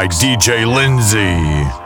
[0.00, 1.79] By DJ Lindsay.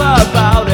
[0.00, 0.67] about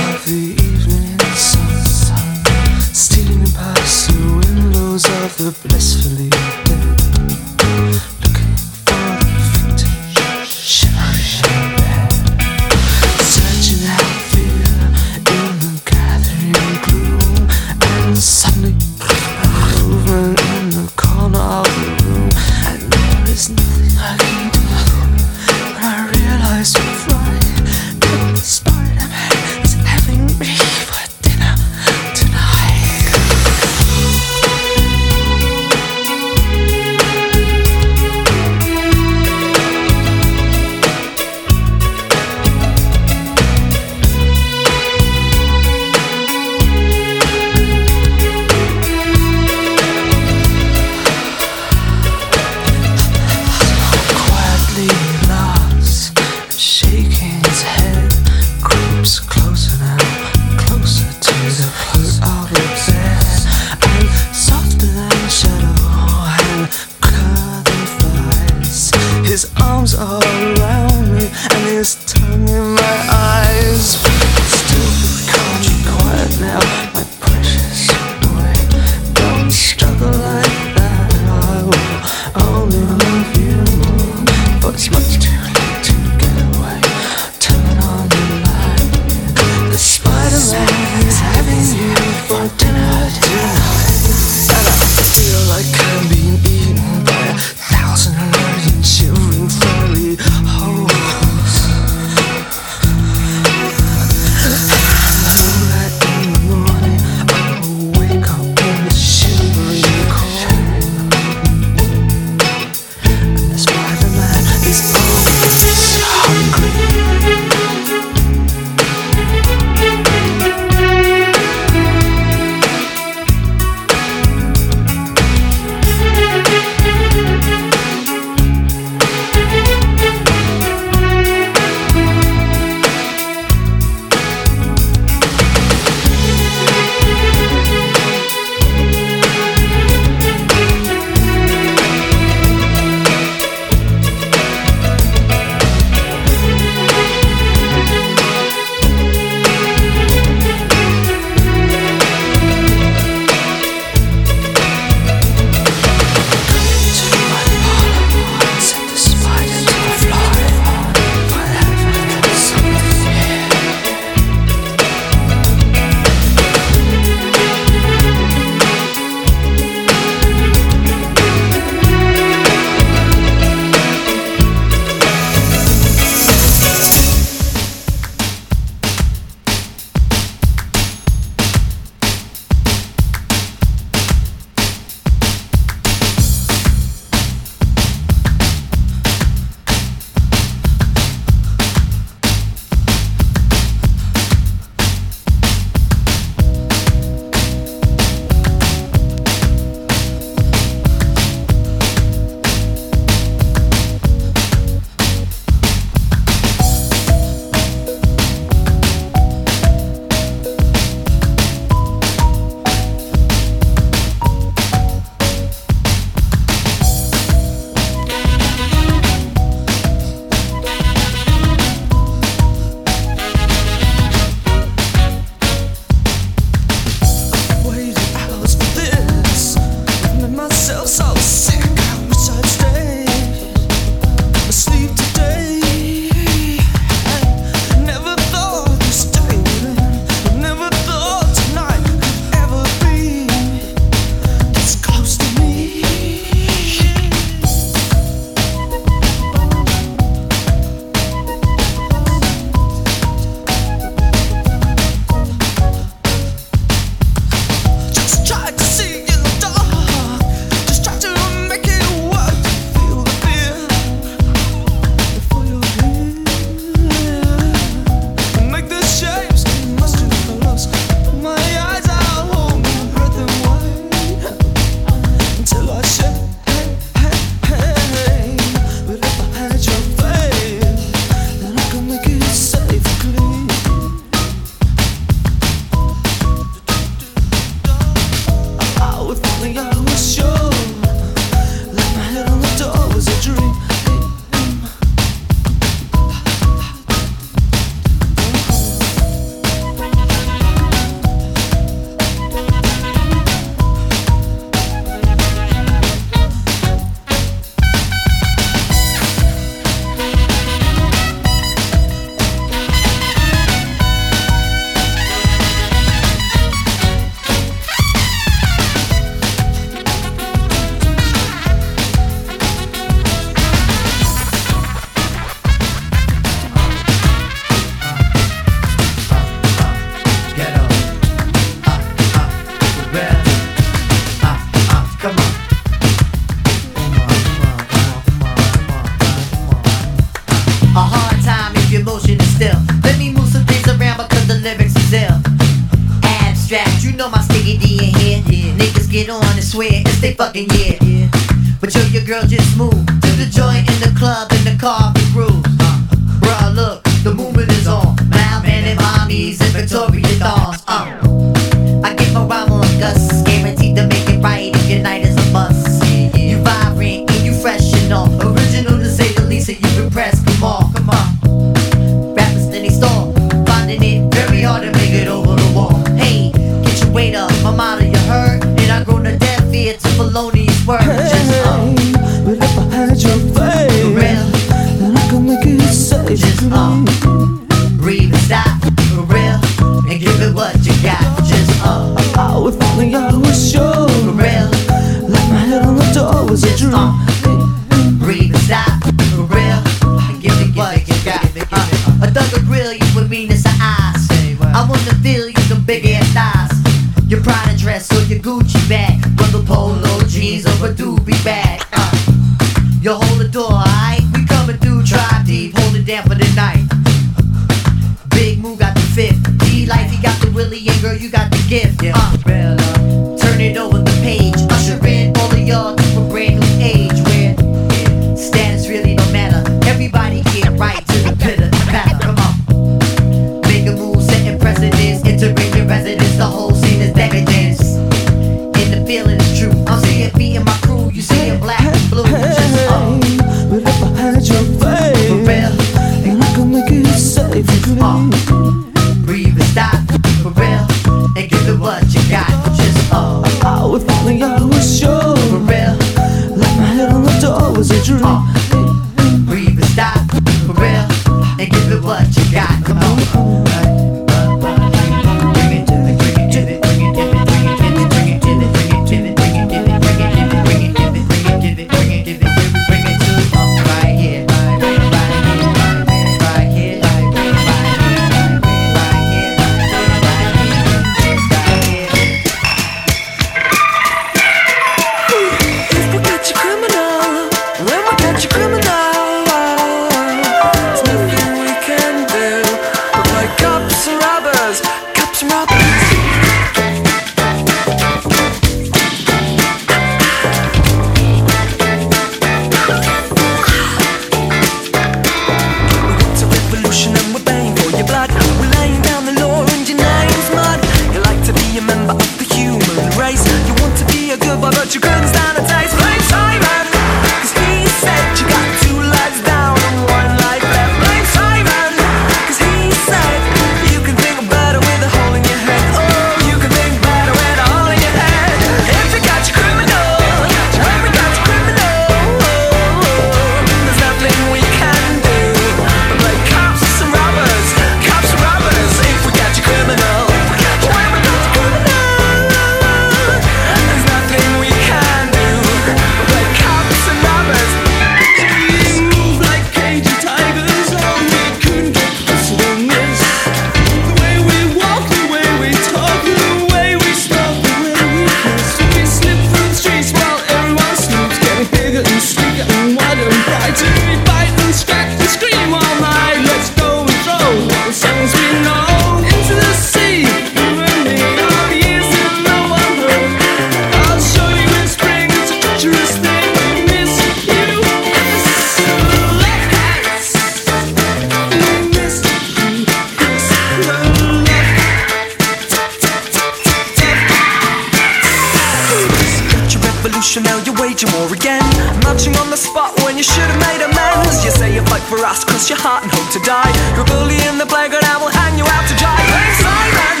[590.00, 591.42] revolution, now you're waging war again.
[591.84, 594.24] Marching on the spot when you should have made amends.
[594.24, 596.48] You say you fight for us, cross your heart and hope to die.
[596.74, 598.96] You're a bully in the playground, I will hang you out to dry.
[598.96, 600.00] Blame Simon,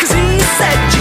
[0.00, 0.93] cause he said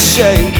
[0.00, 0.59] into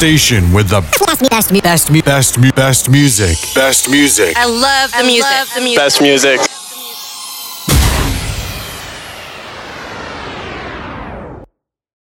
[0.00, 3.36] station with the best, best, best, best, best music.
[3.54, 4.34] Best music.
[4.34, 5.76] I love the music.
[5.76, 6.49] Best music.